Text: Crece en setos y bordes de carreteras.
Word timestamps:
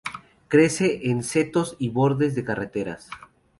Crece 0.47 1.11
en 1.11 1.21
setos 1.21 1.75
y 1.77 1.89
bordes 1.89 2.33
de 2.33 2.43
carreteras. 2.43 3.07